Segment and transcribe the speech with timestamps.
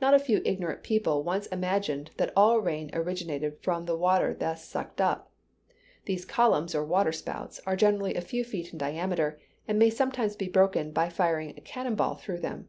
[0.00, 4.64] Not a few ignorant people once imagined that all rain originated from the water thus
[4.64, 5.32] sucked up.
[6.04, 10.36] These columns, or "water spouts," are generally a few feet in diameter, and may sometimes
[10.36, 12.68] be broken by firing a cannon ball through them.